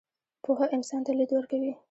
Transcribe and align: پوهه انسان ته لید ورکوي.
پوهه 0.43 0.65
انسان 0.75 1.01
ته 1.05 1.11
لید 1.17 1.31
ورکوي. 1.33 1.71